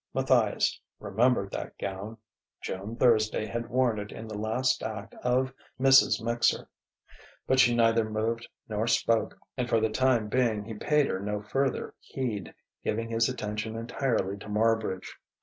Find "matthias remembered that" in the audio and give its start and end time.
0.15-1.77